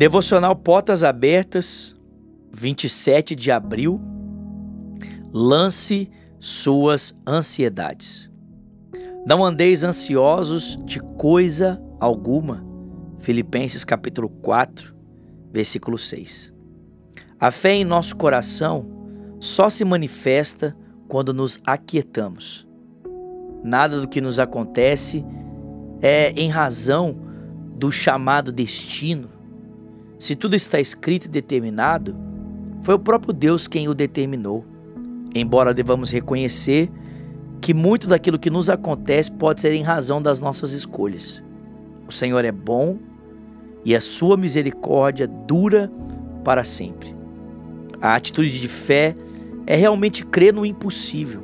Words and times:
Devocional 0.00 0.56
Portas 0.56 1.02
Abertas, 1.02 1.94
27 2.50 3.36
de 3.36 3.50
abril. 3.50 4.00
Lance 5.30 6.10
suas 6.38 7.14
ansiedades. 7.28 8.30
Não 9.26 9.44
andeis 9.44 9.84
ansiosos 9.84 10.78
de 10.86 11.00
coisa 11.18 11.78
alguma. 12.00 12.64
Filipenses 13.18 13.84
capítulo 13.84 14.30
4, 14.30 14.96
versículo 15.52 15.98
6. 15.98 16.50
A 17.38 17.50
fé 17.50 17.74
em 17.74 17.84
nosso 17.84 18.16
coração 18.16 18.90
só 19.38 19.68
se 19.68 19.84
manifesta 19.84 20.74
quando 21.08 21.34
nos 21.34 21.60
aquietamos. 21.66 22.66
Nada 23.62 24.00
do 24.00 24.08
que 24.08 24.22
nos 24.22 24.40
acontece 24.40 25.22
é 26.00 26.32
em 26.40 26.48
razão 26.48 27.14
do 27.76 27.92
chamado 27.92 28.50
destino. 28.50 29.39
Se 30.20 30.36
tudo 30.36 30.54
está 30.54 30.78
escrito 30.78 31.24
e 31.24 31.28
determinado, 31.28 32.14
foi 32.82 32.94
o 32.94 32.98
próprio 32.98 33.32
Deus 33.32 33.66
quem 33.66 33.88
o 33.88 33.94
determinou. 33.94 34.66
Embora 35.34 35.72
devamos 35.72 36.10
reconhecer 36.10 36.90
que 37.58 37.72
muito 37.72 38.06
daquilo 38.06 38.38
que 38.38 38.50
nos 38.50 38.68
acontece 38.68 39.32
pode 39.32 39.62
ser 39.62 39.72
em 39.72 39.82
razão 39.82 40.20
das 40.20 40.38
nossas 40.38 40.72
escolhas. 40.72 41.42
O 42.06 42.12
Senhor 42.12 42.44
é 42.44 42.52
bom 42.52 42.98
e 43.82 43.96
a 43.96 44.00
sua 44.00 44.36
misericórdia 44.36 45.26
dura 45.26 45.90
para 46.44 46.64
sempre. 46.64 47.16
A 47.98 48.14
atitude 48.14 48.60
de 48.60 48.68
fé 48.68 49.14
é 49.66 49.74
realmente 49.74 50.22
crer 50.22 50.52
no 50.52 50.66
impossível, 50.66 51.42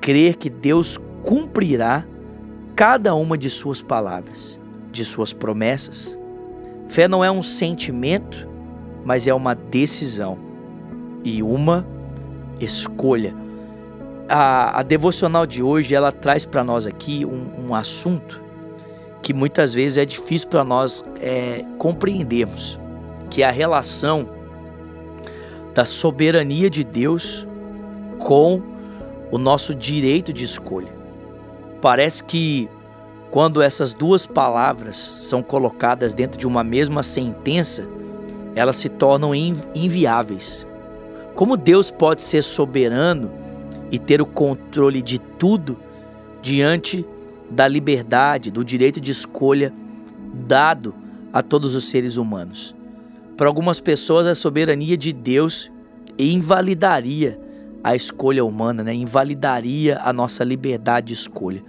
crer 0.00 0.36
que 0.36 0.48
Deus 0.48 0.98
cumprirá 1.22 2.06
cada 2.74 3.14
uma 3.14 3.36
de 3.36 3.50
suas 3.50 3.82
palavras, 3.82 4.58
de 4.90 5.04
suas 5.04 5.34
promessas. 5.34 6.21
Fé 6.92 7.08
não 7.08 7.24
é 7.24 7.30
um 7.30 7.42
sentimento, 7.42 8.46
mas 9.02 9.26
é 9.26 9.32
uma 9.32 9.54
decisão 9.54 10.38
e 11.24 11.42
uma 11.42 11.86
escolha. 12.60 13.34
A, 14.28 14.80
a 14.80 14.82
devocional 14.82 15.46
de 15.46 15.62
hoje 15.62 15.94
ela 15.94 16.12
traz 16.12 16.44
para 16.44 16.62
nós 16.62 16.86
aqui 16.86 17.24
um, 17.24 17.68
um, 17.68 17.74
assunto 17.74 18.42
que 19.22 19.32
muitas 19.32 19.72
vezes 19.72 19.96
é 19.96 20.04
difícil 20.04 20.50
para 20.50 20.62
nós 20.64 21.02
é, 21.18 21.64
compreendermos, 21.78 22.78
que 23.30 23.42
é 23.42 23.46
a 23.46 23.50
relação 23.50 24.28
da 25.72 25.86
soberania 25.86 26.68
de 26.68 26.84
Deus 26.84 27.48
com 28.18 28.60
o 29.30 29.38
nosso 29.38 29.74
direito 29.74 30.30
de 30.30 30.44
escolha. 30.44 30.92
Parece 31.80 32.22
que 32.22 32.68
quando 33.32 33.62
essas 33.62 33.94
duas 33.94 34.26
palavras 34.26 34.94
são 34.94 35.42
colocadas 35.42 36.12
dentro 36.12 36.38
de 36.38 36.46
uma 36.46 36.62
mesma 36.62 37.02
sentença, 37.02 37.88
elas 38.54 38.76
se 38.76 38.90
tornam 38.90 39.34
inviáveis. 39.34 40.66
Como 41.34 41.56
Deus 41.56 41.90
pode 41.90 42.22
ser 42.22 42.42
soberano 42.42 43.32
e 43.90 43.98
ter 43.98 44.20
o 44.20 44.26
controle 44.26 45.00
de 45.00 45.18
tudo 45.18 45.78
diante 46.42 47.06
da 47.50 47.66
liberdade, 47.66 48.50
do 48.50 48.62
direito 48.62 49.00
de 49.00 49.10
escolha 49.10 49.72
dado 50.46 50.94
a 51.32 51.42
todos 51.42 51.74
os 51.74 51.88
seres 51.88 52.18
humanos? 52.18 52.74
Para 53.34 53.48
algumas 53.48 53.80
pessoas, 53.80 54.26
a 54.26 54.34
soberania 54.34 54.96
de 54.96 55.10
Deus 55.10 55.72
invalidaria 56.18 57.40
a 57.82 57.96
escolha 57.96 58.44
humana, 58.44 58.82
né? 58.82 58.92
invalidaria 58.92 59.98
a 60.04 60.12
nossa 60.12 60.44
liberdade 60.44 61.06
de 61.06 61.14
escolha. 61.14 61.64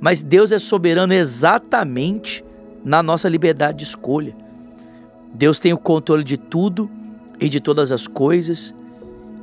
Mas 0.00 0.22
Deus 0.22 0.52
é 0.52 0.58
soberano 0.58 1.12
exatamente 1.12 2.44
na 2.84 3.02
nossa 3.02 3.28
liberdade 3.28 3.78
de 3.78 3.84
escolha. 3.84 4.34
Deus 5.34 5.58
tem 5.58 5.72
o 5.72 5.78
controle 5.78 6.24
de 6.24 6.36
tudo 6.36 6.90
e 7.40 7.48
de 7.48 7.60
todas 7.60 7.92
as 7.92 8.06
coisas, 8.06 8.74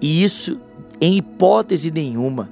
e 0.02 0.24
isso, 0.24 0.60
em 1.00 1.18
hipótese 1.18 1.92
nenhuma, 1.92 2.50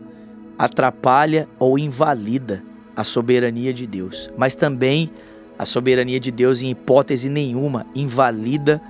atrapalha 0.57 1.47
ou 1.59 1.77
invalida 1.77 2.63
a 2.95 3.03
soberania 3.03 3.73
de 3.73 3.85
Deus. 3.87 4.29
Mas 4.37 4.55
também 4.55 5.09
a 5.57 5.65
soberania 5.65 6.19
de 6.19 6.31
Deus, 6.31 6.61
em 6.61 6.71
hipótese 6.71 7.29
nenhuma, 7.29 7.85
invalida 7.95 8.81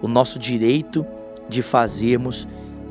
o 0.00 0.08
nosso 0.08 0.38
direito 0.38 1.06
de 1.48 1.62
fazermos 1.62 2.46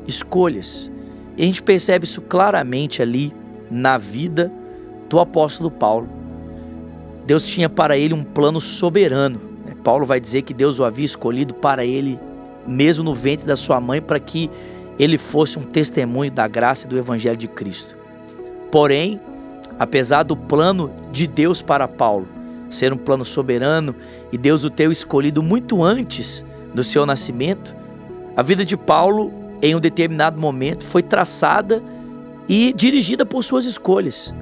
escolhas. 0.06 0.90
E 1.36 1.42
a 1.42 1.46
gente 1.46 1.62
percebe 1.62 2.04
isso 2.04 2.20
claramente 2.22 3.00
ali 3.00 3.32
na 3.70 3.96
vida 3.96 4.52
do 5.12 5.20
apóstolo 5.20 5.70
Paulo. 5.70 6.08
Deus 7.26 7.44
tinha 7.44 7.68
para 7.68 7.98
ele 7.98 8.14
um 8.14 8.22
plano 8.22 8.58
soberano. 8.58 9.38
Né? 9.62 9.74
Paulo 9.84 10.06
vai 10.06 10.18
dizer 10.18 10.40
que 10.40 10.54
Deus 10.54 10.78
o 10.78 10.84
havia 10.84 11.04
escolhido 11.04 11.52
para 11.52 11.84
ele, 11.84 12.18
mesmo 12.66 13.04
no 13.04 13.14
ventre 13.14 13.46
da 13.46 13.54
sua 13.54 13.78
mãe, 13.78 14.00
para 14.00 14.18
que 14.18 14.50
ele 14.98 15.18
fosse 15.18 15.58
um 15.58 15.62
testemunho 15.62 16.30
da 16.30 16.48
graça 16.48 16.86
e 16.86 16.88
do 16.88 16.96
evangelho 16.96 17.36
de 17.36 17.46
Cristo. 17.46 17.94
Porém, 18.70 19.20
apesar 19.78 20.22
do 20.22 20.34
plano 20.34 20.90
de 21.12 21.26
Deus 21.26 21.60
para 21.60 21.86
Paulo 21.86 22.26
ser 22.70 22.90
um 22.90 22.96
plano 22.96 23.22
soberano 23.22 23.94
e 24.32 24.38
Deus 24.38 24.64
o 24.64 24.70
ter 24.70 24.90
escolhido 24.90 25.42
muito 25.42 25.84
antes 25.84 26.42
do 26.72 26.82
seu 26.82 27.04
nascimento, 27.04 27.76
a 28.34 28.40
vida 28.40 28.64
de 28.64 28.78
Paulo, 28.78 29.30
em 29.60 29.76
um 29.76 29.80
determinado 29.80 30.40
momento, 30.40 30.86
foi 30.86 31.02
traçada 31.02 31.82
e 32.48 32.72
dirigida 32.72 33.26
por 33.26 33.44
suas 33.44 33.66
escolhas. 33.66 34.34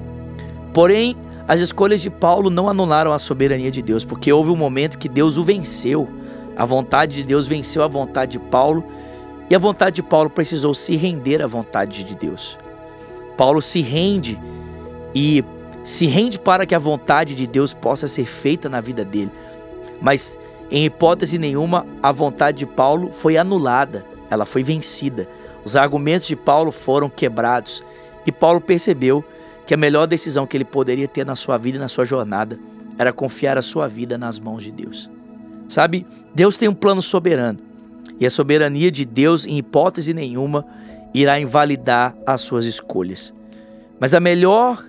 Porém, 0.73 1.15
as 1.47 1.59
escolhas 1.59 2.01
de 2.01 2.09
Paulo 2.09 2.49
não 2.49 2.69
anularam 2.69 3.11
a 3.11 3.19
soberania 3.19 3.71
de 3.71 3.81
Deus, 3.81 4.05
porque 4.05 4.31
houve 4.31 4.49
um 4.49 4.55
momento 4.55 4.97
que 4.97 5.09
Deus 5.09 5.37
o 5.37 5.43
venceu. 5.43 6.07
A 6.55 6.65
vontade 6.65 7.15
de 7.15 7.23
Deus 7.23 7.47
venceu 7.47 7.83
a 7.83 7.87
vontade 7.87 8.33
de 8.33 8.39
Paulo, 8.39 8.83
e 9.49 9.55
a 9.55 9.59
vontade 9.59 9.97
de 9.97 10.03
Paulo 10.03 10.29
precisou 10.29 10.73
se 10.73 10.95
render 10.95 11.41
à 11.41 11.47
vontade 11.47 12.03
de 12.03 12.15
Deus. 12.15 12.57
Paulo 13.35 13.61
se 13.61 13.81
rende 13.81 14.39
e 15.13 15.43
se 15.83 16.05
rende 16.05 16.39
para 16.39 16.65
que 16.65 16.75
a 16.75 16.79
vontade 16.79 17.33
de 17.35 17.47
Deus 17.47 17.73
possa 17.73 18.07
ser 18.07 18.25
feita 18.25 18.69
na 18.69 18.79
vida 18.79 19.03
dele. 19.03 19.31
Mas 19.99 20.37
em 20.69 20.85
hipótese 20.85 21.37
nenhuma, 21.37 21.85
a 22.01 22.11
vontade 22.11 22.59
de 22.59 22.65
Paulo 22.65 23.11
foi 23.11 23.35
anulada, 23.35 24.05
ela 24.29 24.45
foi 24.45 24.63
vencida. 24.63 25.27
Os 25.65 25.75
argumentos 25.75 26.27
de 26.27 26.35
Paulo 26.35 26.71
foram 26.71 27.09
quebrados 27.09 27.83
e 28.25 28.31
Paulo 28.31 28.61
percebeu 28.61 29.23
a 29.73 29.77
melhor 29.77 30.07
decisão 30.07 30.45
que 30.45 30.57
ele 30.57 30.65
poderia 30.65 31.07
ter 31.07 31.25
na 31.25 31.35
sua 31.35 31.57
vida 31.57 31.77
e 31.77 31.79
na 31.79 31.87
sua 31.87 32.05
jornada 32.05 32.59
era 32.97 33.13
confiar 33.13 33.57
a 33.57 33.61
sua 33.61 33.87
vida 33.87 34.17
nas 34.17 34.39
mãos 34.39 34.63
de 34.63 34.71
Deus. 34.71 35.09
Sabe, 35.67 36.05
Deus 36.35 36.57
tem 36.57 36.67
um 36.67 36.73
plano 36.73 37.01
soberano 37.01 37.59
e 38.19 38.25
a 38.25 38.29
soberania 38.29 38.91
de 38.91 39.05
Deus, 39.05 39.45
em 39.45 39.57
hipótese 39.57 40.13
nenhuma, 40.13 40.65
irá 41.13 41.39
invalidar 41.39 42.15
as 42.25 42.41
suas 42.41 42.65
escolhas. 42.65 43.33
Mas 43.99 44.13
a 44.13 44.19
melhor 44.19 44.85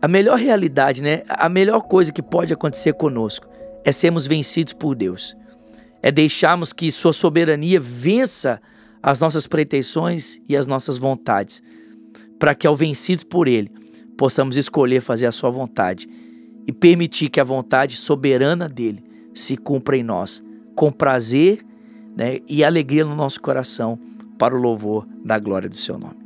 a 0.00 0.06
melhor 0.06 0.38
realidade, 0.38 1.02
né? 1.02 1.22
A 1.28 1.48
melhor 1.48 1.80
coisa 1.80 2.12
que 2.12 2.22
pode 2.22 2.52
acontecer 2.52 2.92
conosco 2.92 3.48
é 3.84 3.90
sermos 3.90 4.26
vencidos 4.26 4.74
por 4.74 4.94
Deus. 4.94 5.34
É 6.02 6.12
deixarmos 6.12 6.74
que 6.74 6.92
sua 6.92 7.12
soberania 7.12 7.80
vença 7.80 8.60
as 9.02 9.18
nossas 9.18 9.46
pretensões 9.46 10.40
e 10.46 10.56
as 10.56 10.66
nossas 10.66 10.98
vontades, 10.98 11.62
para 12.38 12.54
que 12.54 12.66
ao 12.66 12.76
vencidos 12.76 13.24
por 13.24 13.48
ele, 13.48 13.72
possamos 14.16 14.56
escolher 14.56 15.00
fazer 15.00 15.26
a 15.26 15.32
Sua 15.32 15.50
vontade 15.50 16.08
e 16.66 16.72
permitir 16.72 17.28
que 17.28 17.40
a 17.40 17.44
vontade 17.44 17.96
soberana 17.96 18.68
dele 18.68 19.02
se 19.34 19.56
cumpra 19.56 19.96
em 19.96 20.02
nós, 20.02 20.42
com 20.74 20.90
prazer 20.90 21.60
né, 22.16 22.38
e 22.48 22.64
alegria 22.64 23.04
no 23.04 23.14
nosso 23.14 23.40
coração, 23.40 23.98
para 24.38 24.56
o 24.56 24.60
louvor 24.60 25.06
da 25.24 25.38
glória 25.38 25.68
do 25.68 25.76
Seu 25.76 25.98
nome. 25.98 26.23